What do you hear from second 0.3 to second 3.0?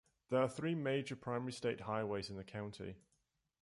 are three major Primary State Highways in the county.